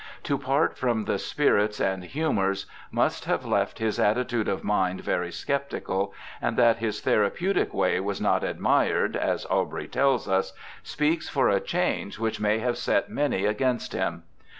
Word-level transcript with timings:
To 0.23 0.35
part 0.35 0.79
from 0.79 1.05
the 1.05 1.19
spirits 1.19 1.79
and 1.79 2.03
humours 2.03 2.65
must 2.89 3.25
have 3.25 3.45
left 3.45 3.77
his 3.77 3.99
attitude 3.99 4.47
of 4.47 4.63
mind 4.63 5.01
very 5.01 5.31
sceptical, 5.31 6.11
and 6.41 6.57
that 6.57 6.77
his 6.77 7.01
* 7.01 7.01
therapeutic 7.01 7.71
way' 7.71 7.99
was 7.99 8.19
not 8.19 8.43
admired 8.43 9.15
(as 9.15 9.45
Aubrey 9.51 9.87
tells 9.87 10.27
us) 10.27 10.53
speaks 10.81 11.29
for 11.29 11.49
a 11.49 11.59
change 11.61 12.17
which 12.17 12.39
may 12.41 12.57
have 12.57 12.79
set 12.79 13.11
many 13.11 13.45
against 13.45 13.93
him. 13.93 14.23